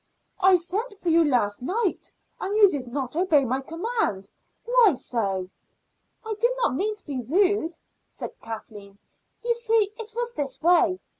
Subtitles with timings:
[0.39, 4.31] "I sent for you last night and you did not obey my command.
[4.65, 5.47] Why so?"
[6.25, 7.77] "I did not mean to be rude,"
[8.09, 8.97] said Kathleen.
[9.45, 10.99] "You see, it was this way.